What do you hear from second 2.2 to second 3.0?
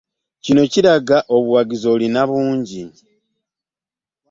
bungi.